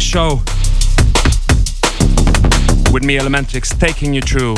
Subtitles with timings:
[0.00, 0.36] Show.
[2.92, 4.54] With me, Elementrix, taking you through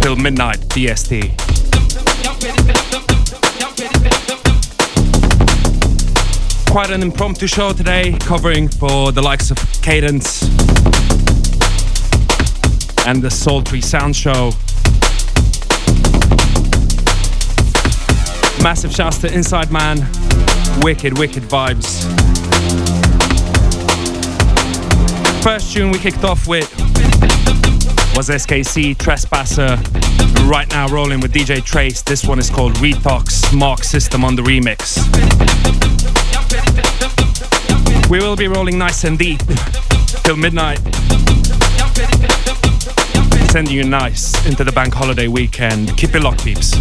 [0.00, 1.36] till midnight BST.
[6.70, 10.42] Quite an impromptu show today, covering for the likes of Cadence
[13.06, 14.52] and the Sultry Sound Show.
[18.62, 19.98] Massive shouts to Inside Man.
[20.82, 22.29] Wicked, wicked vibes.
[25.42, 26.70] First tune we kicked off with
[28.14, 29.78] was SKC Trespasser.
[30.46, 32.02] Right now rolling with DJ Trace.
[32.02, 34.98] This one is called Retox Mark System on the remix.
[38.10, 39.40] We will be rolling nice and deep
[40.24, 40.78] till midnight.
[43.50, 45.96] Sending you nice into the bank holiday weekend.
[45.96, 46.74] Keep it locked, peeps.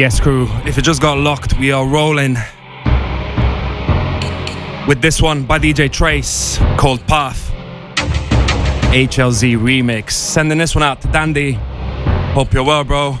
[0.00, 0.48] Yes, crew.
[0.64, 2.32] If it just got locked, we are rolling
[4.88, 7.50] with this one by DJ Trace called Path.
[8.94, 10.12] HLZ remix.
[10.12, 11.52] Sending this one out to Dandy.
[12.32, 13.18] Hope you're well, bro.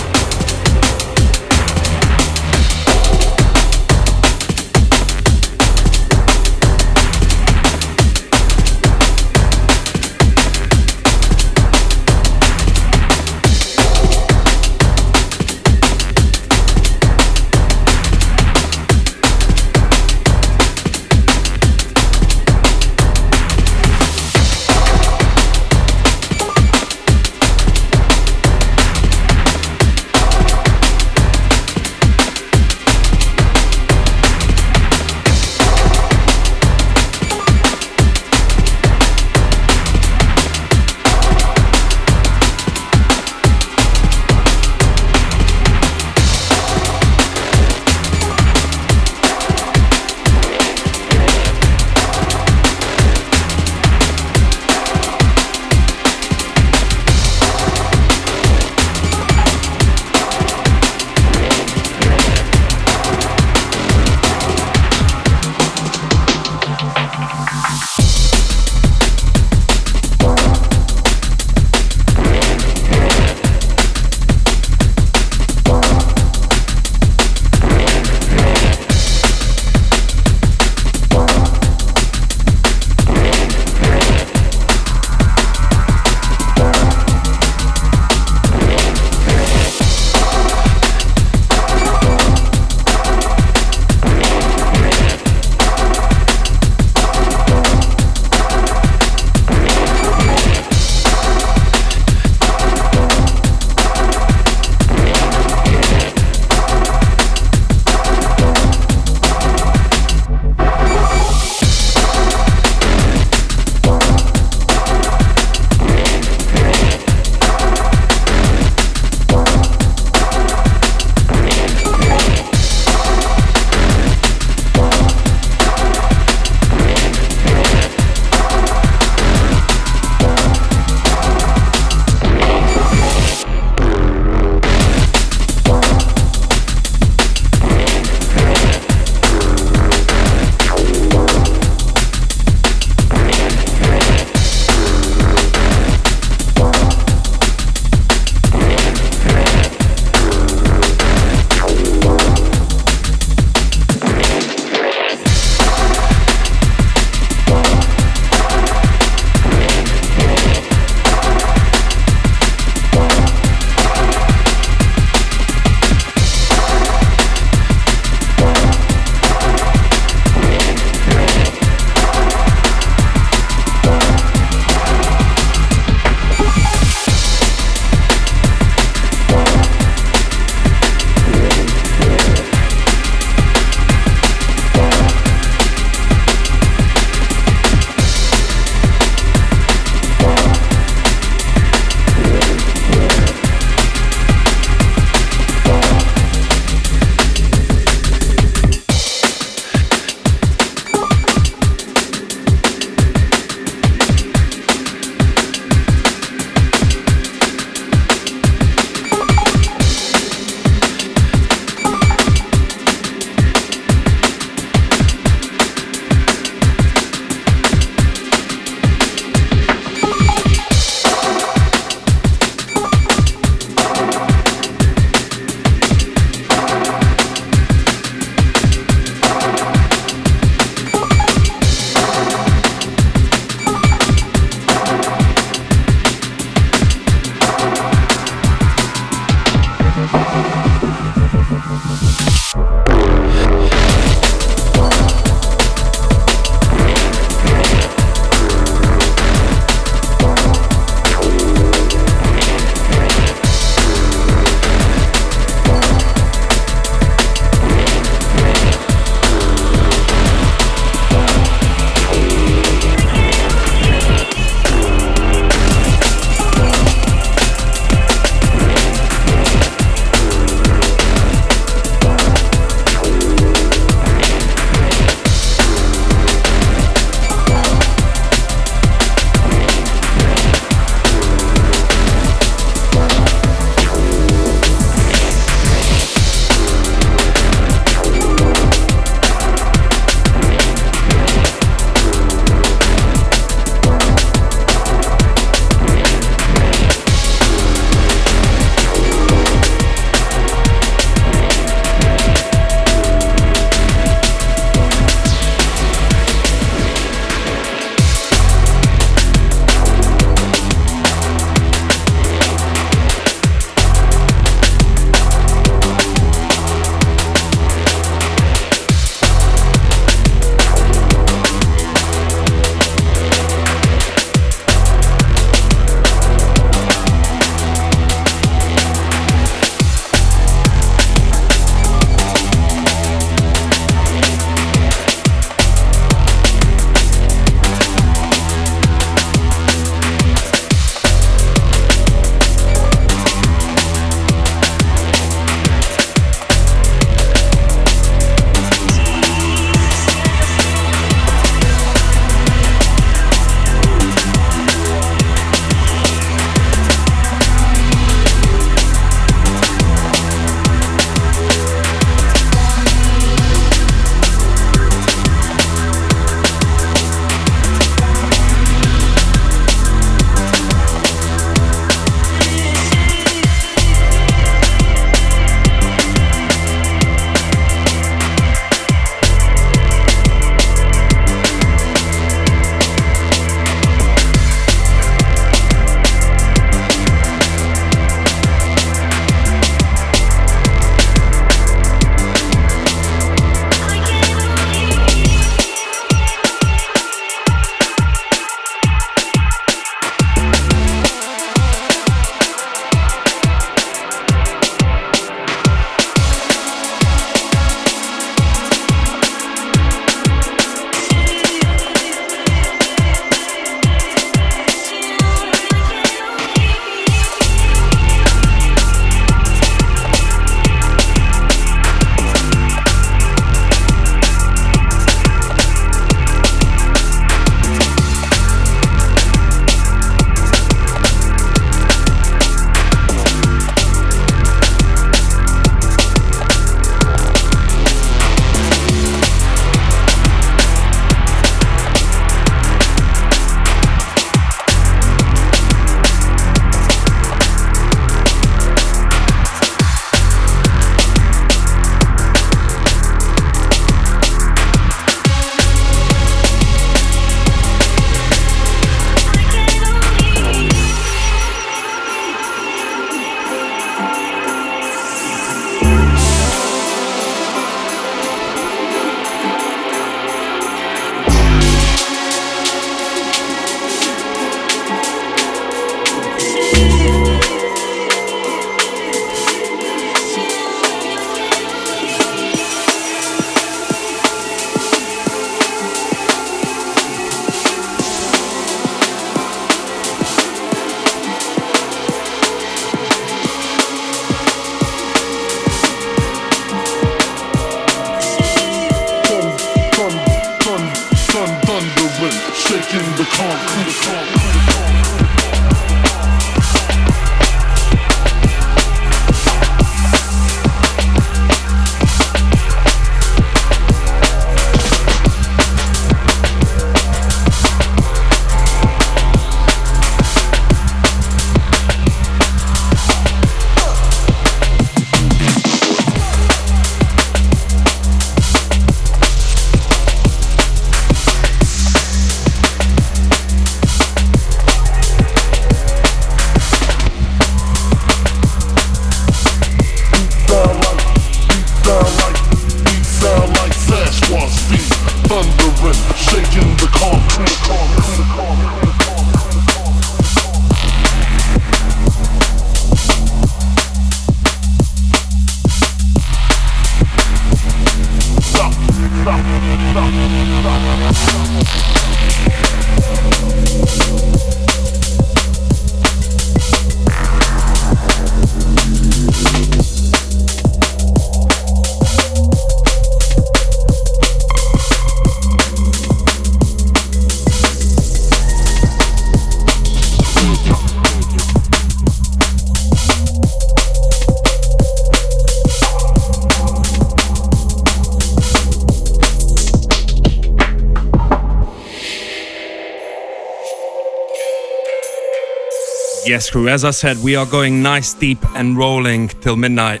[596.32, 596.66] Yes, crew.
[596.66, 600.00] As I said, we are going nice, deep, and rolling till midnight.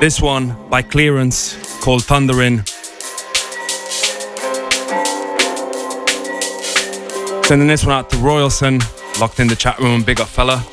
[0.00, 2.66] This one by Clearance called Thunderin.
[7.44, 8.80] Sending this one out to Royalson,
[9.20, 10.02] locked in the chat room.
[10.02, 10.64] Big up, fella.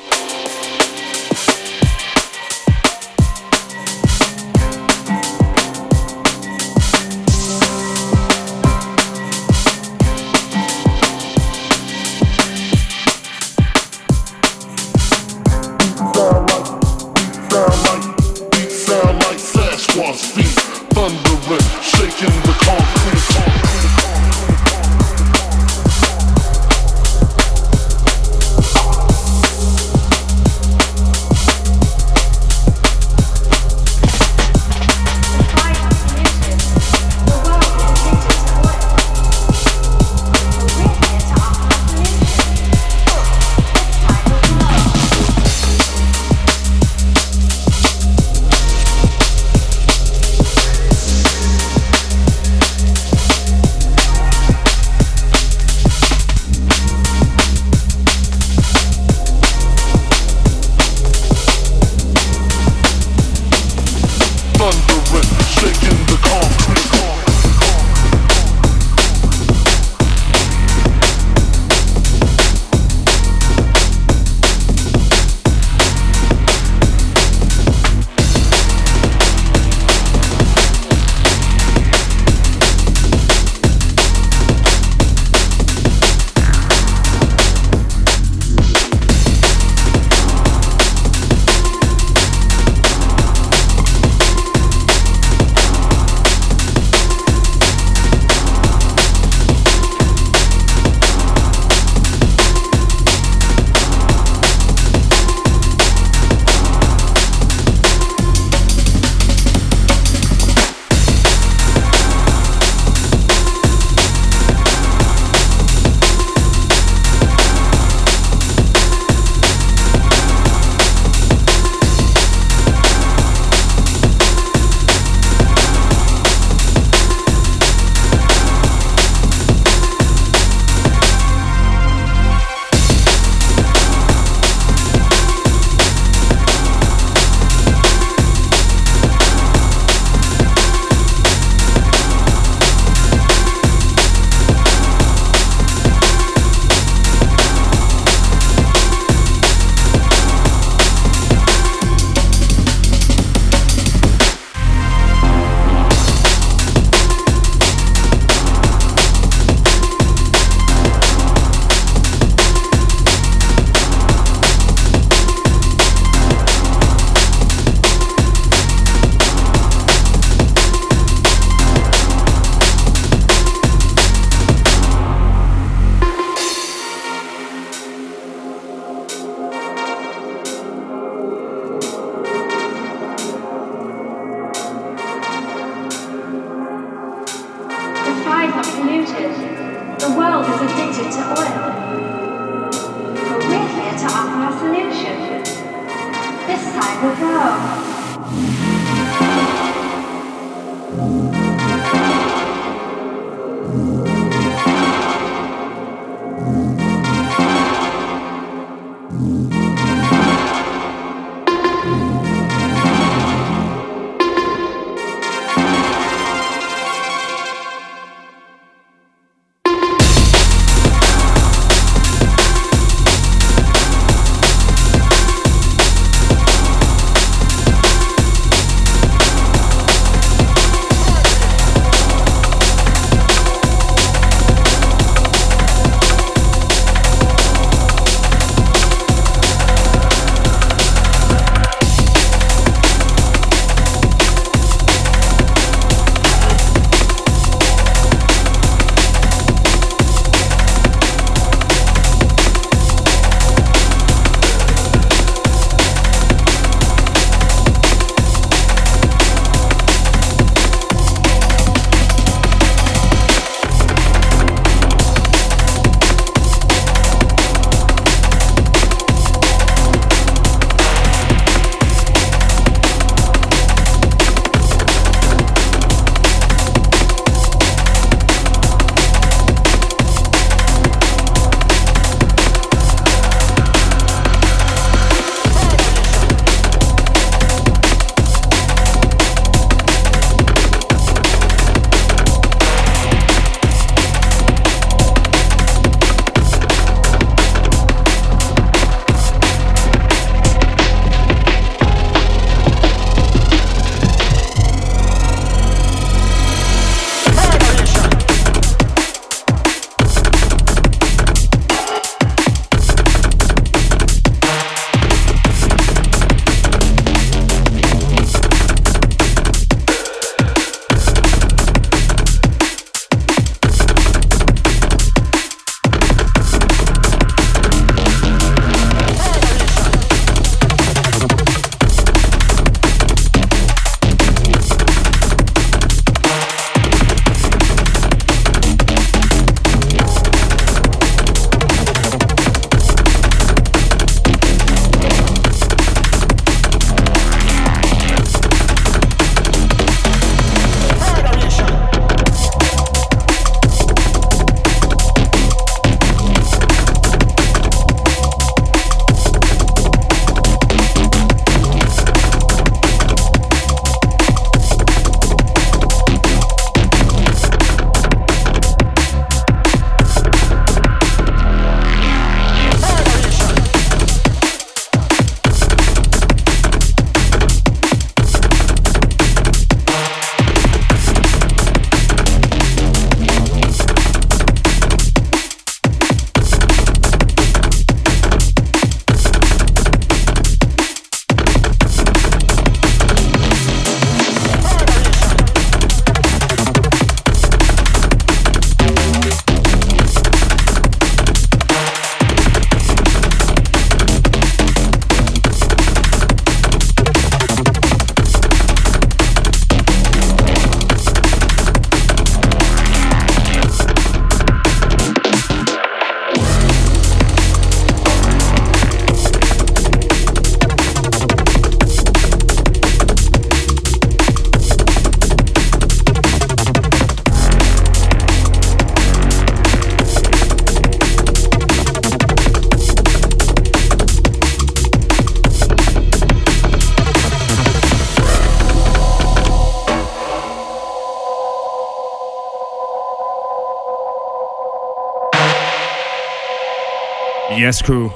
[447.92, 448.10] Crew.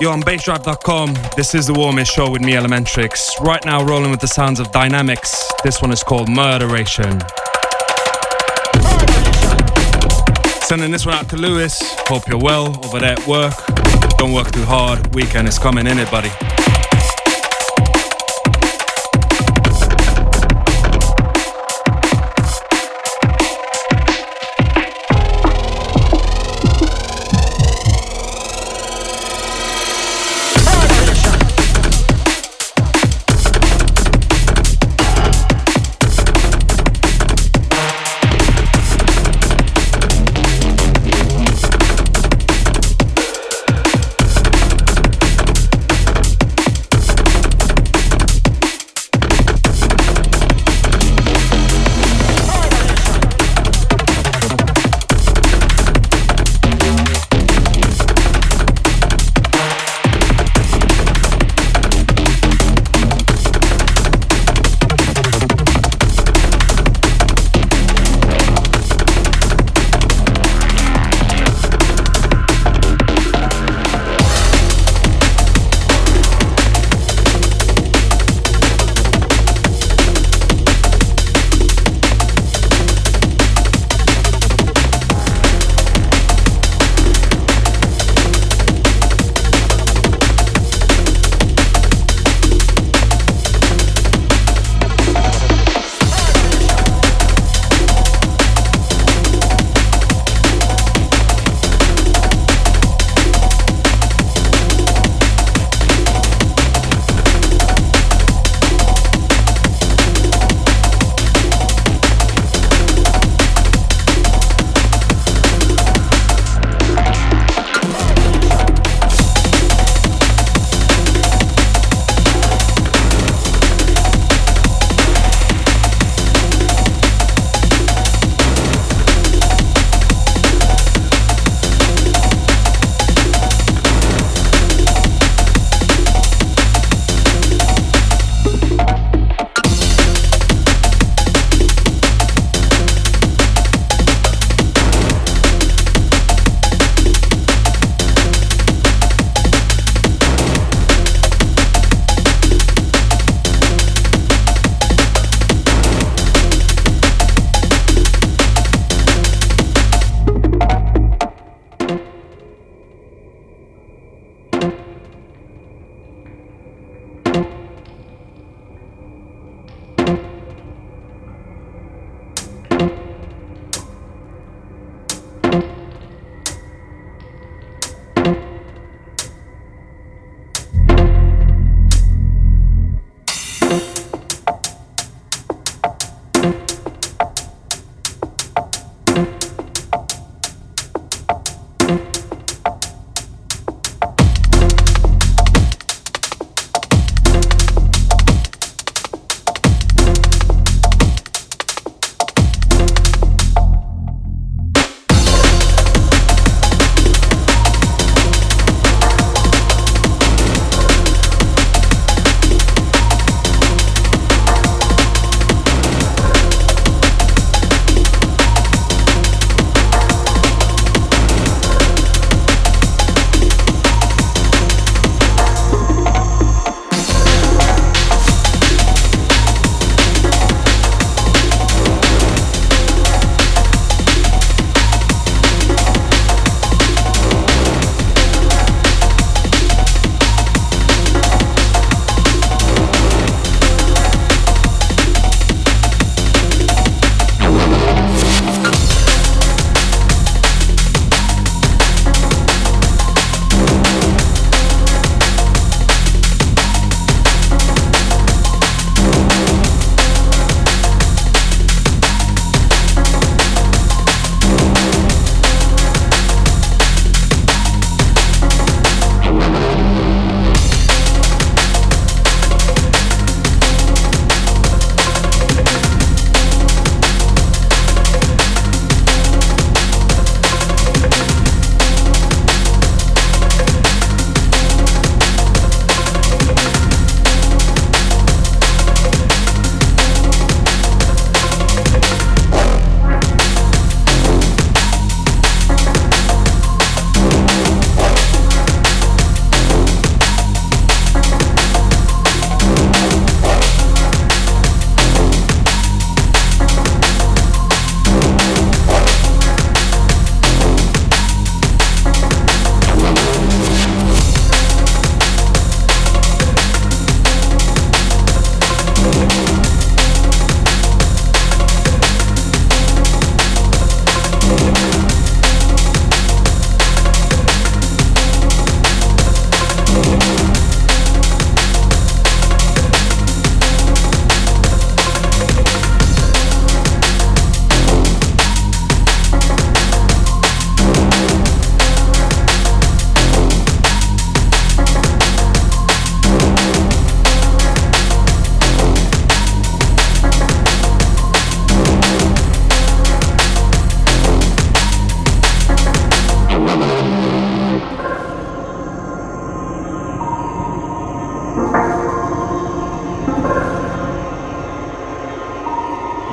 [0.00, 1.14] You're on bassdrive.com.
[1.36, 3.40] This is the Warm Ears show with me, Elementrix.
[3.40, 5.32] Right now, rolling with the sounds of Dynamix.
[5.62, 7.20] This one is called Murderation.
[10.62, 11.78] Sending this one out to Lewis.
[12.08, 13.54] Hope you're well over there at work.
[14.18, 15.14] Don't work too hard.
[15.14, 16.30] Weekend is coming in it, buddy.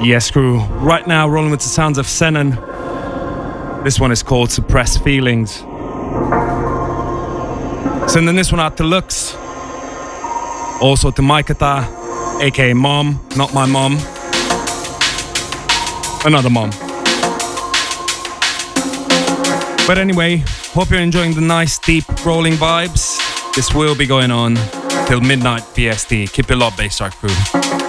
[0.04, 0.60] Yes, crew.
[0.82, 2.56] Right now, rolling with the sounds of Xenon.
[3.86, 5.60] This one is called Suppressed Feelings.
[8.12, 9.34] Sending this one out to Lux.
[10.82, 13.94] Also to Maikata, aka Mom, not my mom.
[16.26, 16.72] Another mom.
[19.88, 20.44] But anyway,
[20.74, 23.22] hope you're enjoying the nice, deep, rolling vibes.
[23.56, 24.56] This will be going on
[25.08, 26.10] till midnight PST.
[26.10, 27.83] Keep it locked, Bass crew.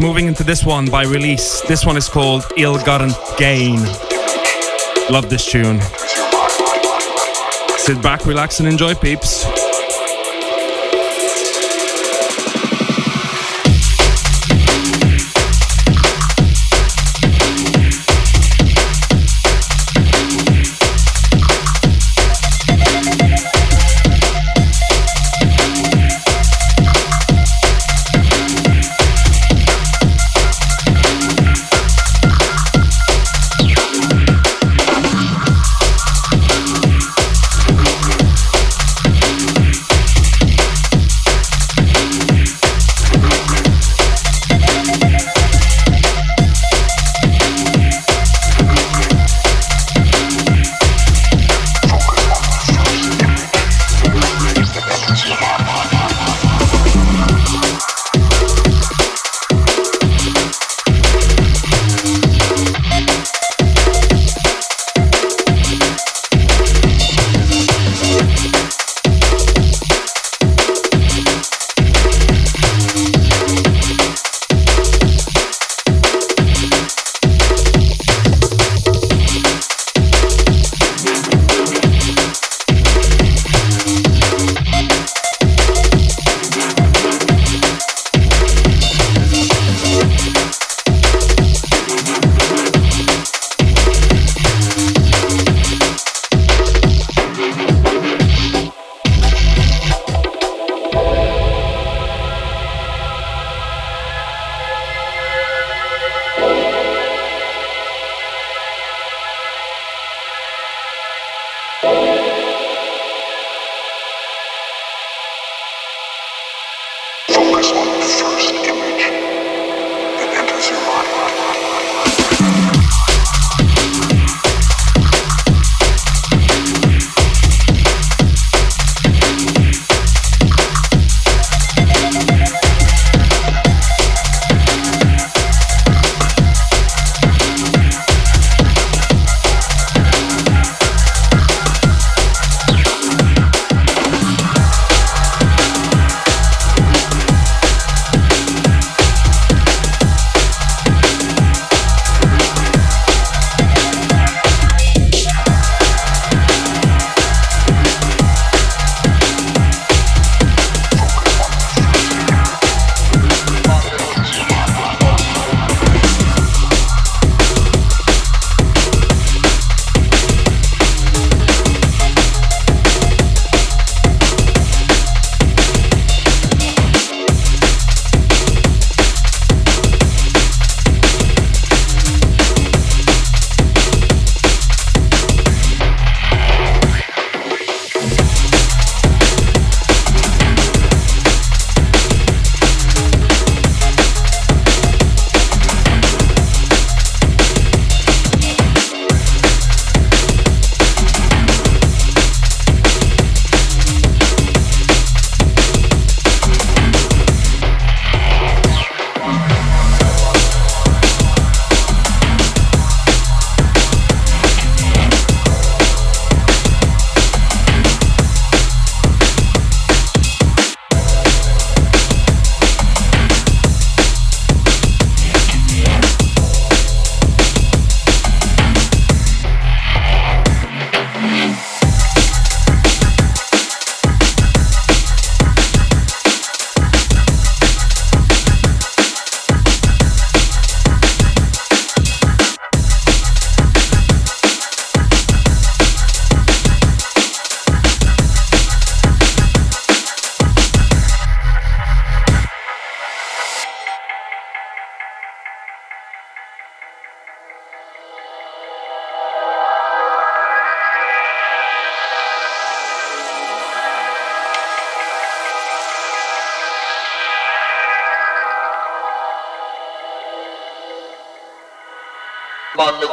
[0.00, 1.62] Moving into this one by Release.
[1.62, 3.76] This one is called Ill Gotten Gain.
[5.10, 5.80] Love this tune.
[7.78, 9.55] Sit back, relax, and enjoy, peeps.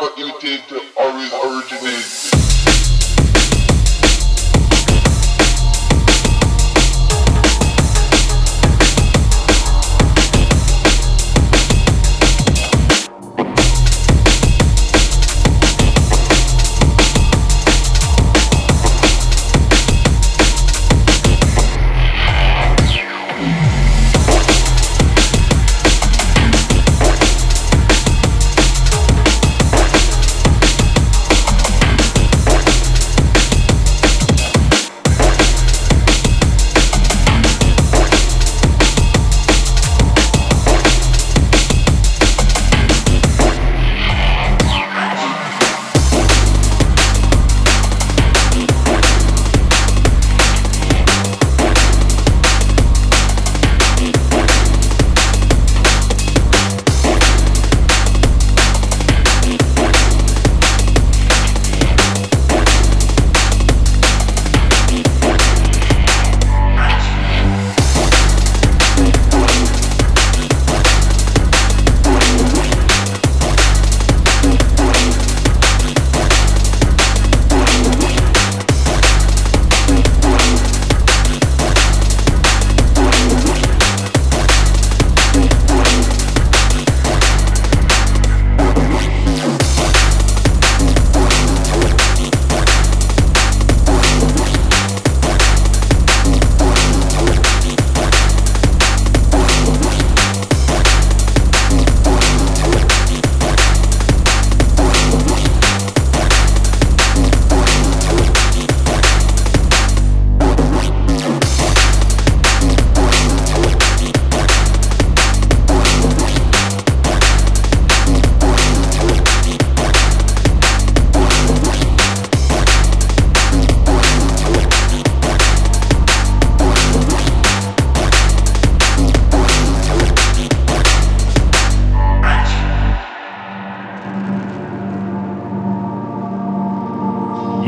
[0.03, 0.82] Man never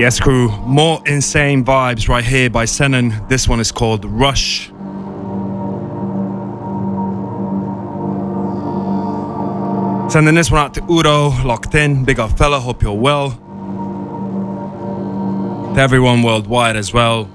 [0.05, 0.49] Yes, crew.
[0.67, 3.27] More insane vibes right here by Xenon.
[3.27, 4.67] This one is called Rush.
[10.13, 12.05] Sending this one out to Udo, locked in.
[12.05, 12.59] Big up, fella.
[12.59, 13.31] Hope you're well.
[15.73, 17.27] To everyone worldwide as well.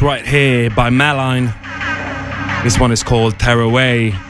[0.00, 1.52] Right here by Malign.
[2.62, 4.12] This one is called Tearaway.
[4.12, 4.25] indefinite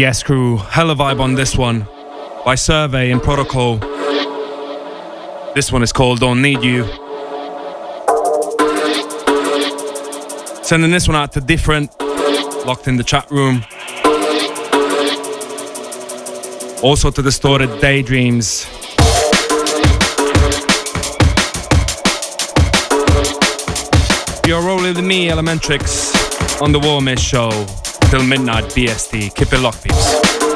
[0.00, 1.86] Yes Crew, hella vibe on this one.
[2.42, 3.76] By Survey and Protocol.
[5.54, 6.84] This one is called Don't Need You.
[10.62, 11.94] Sending this one out to different,
[12.64, 13.62] locked in the chat room.
[16.82, 18.64] Also to Distorted Daydreams.
[24.46, 27.50] You're rolling with me, Elementrix, on the Warm Ears Show
[28.10, 29.34] till midnight BST.
[29.34, 30.49] Keep it locked, peeps.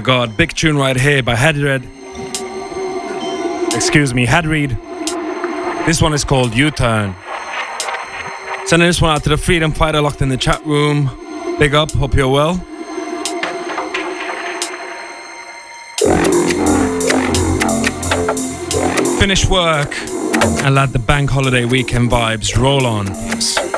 [0.00, 1.84] My god, big tune right here by Hadred.
[3.76, 4.74] Excuse me, HeadRead.
[5.84, 7.14] This one is called U Turn.
[8.64, 11.10] Sending this one out to the Freedom Fighter locked in the chat room.
[11.58, 12.54] Big up, hope you're well.
[19.18, 19.94] Finish work
[20.64, 23.69] and let the bank holiday weekend vibes roll on.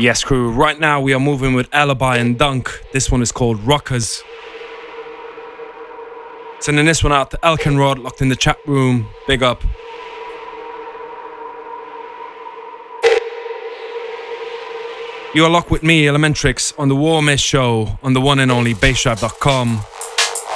[0.00, 0.50] Yes, crew.
[0.50, 2.70] Right now we are moving with Alibi and Dunk.
[2.90, 4.22] This one is called Rockers.
[6.58, 9.10] Sending this one out to Elkinrod, locked in the chat room.
[9.26, 9.62] Big up.
[15.34, 18.50] You are locked with me, Elementrix, on the Warm Ears Show on the one and
[18.50, 19.80] only bassdrive.com.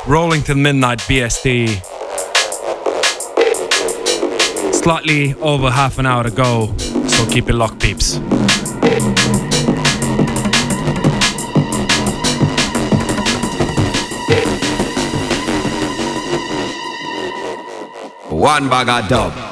[0.07, 1.85] Rolling till midnight BST.
[4.73, 8.19] Slightly over half an hour to go, so keep it locked, peeps.
[18.45, 19.44] One bag of dub.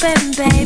[0.00, 0.57] open, baby.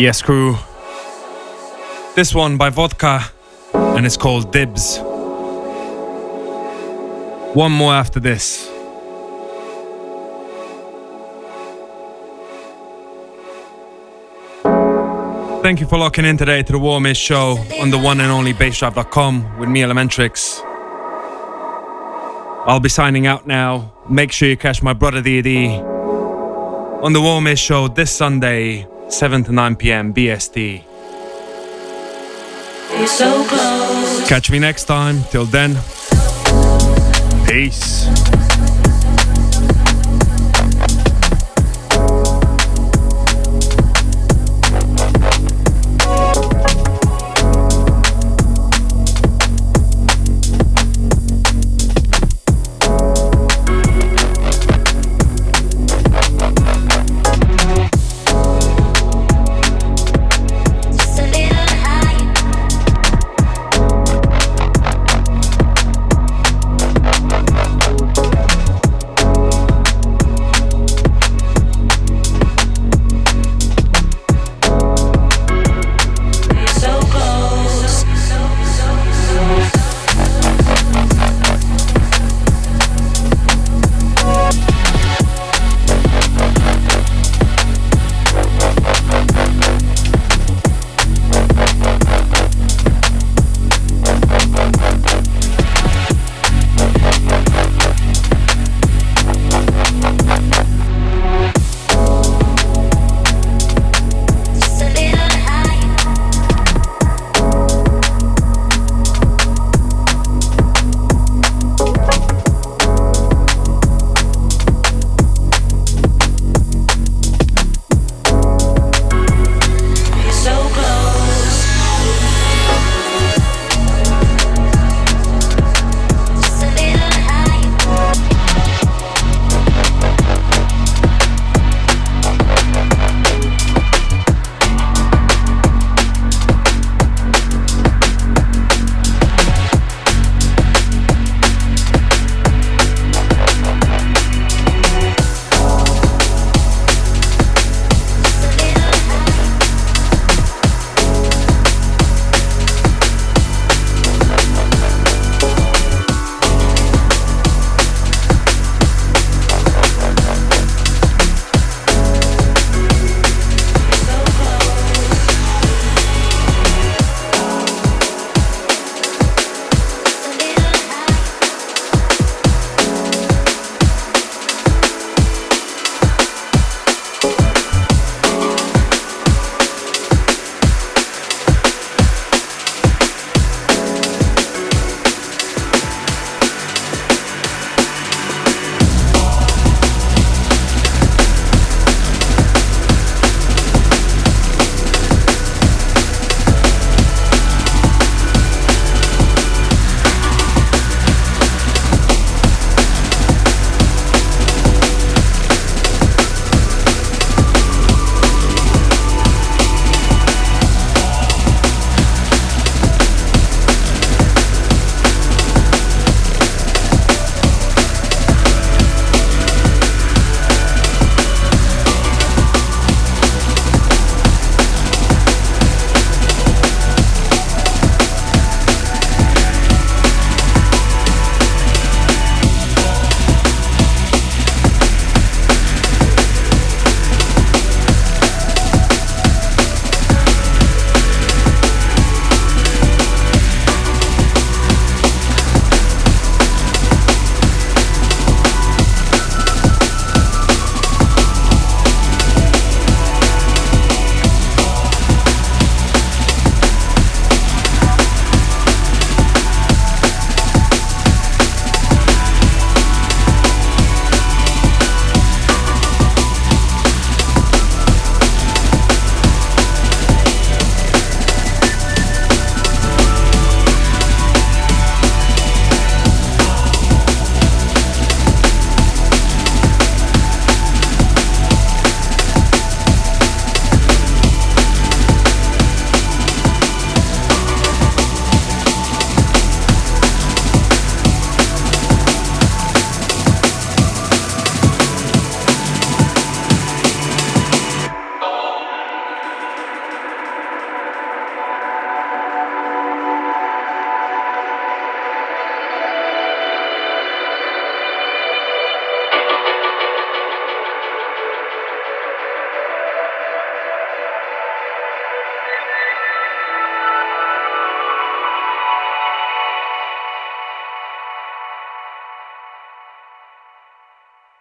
[0.00, 0.56] Yes, crew.
[2.16, 3.30] This one by Vodkah,
[3.74, 4.98] and it's called Dibs.
[7.54, 8.66] One more after this.
[15.62, 18.32] Thank you for locking in today to the Warm Ears Show on the one and
[18.32, 20.62] only bassdrive.com with me, Elementrix.
[22.66, 23.92] I'll be signing out now.
[24.08, 25.78] Make sure you catch my brother DD
[27.02, 30.14] on the Warm Ears Show this Sunday, 7 to 9 p.m.
[30.14, 30.84] BST.
[33.06, 34.28] So close.
[34.28, 35.24] Catch me next time.
[35.30, 35.74] Till then,
[37.46, 38.06] peace.